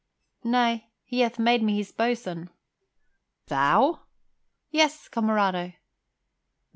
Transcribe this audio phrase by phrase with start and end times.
[0.43, 2.49] "Nay, he hath made me his boatswain."
[3.45, 3.99] "Thou?"
[4.71, 5.73] "Yea, comerado."